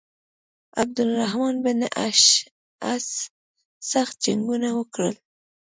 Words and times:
عبدالرحمن 0.81 1.55
بن 1.65 1.79
اشعث 2.07 3.09
سخت 3.91 4.15
جنګونه 4.25 4.69
وکړل. 4.79 5.15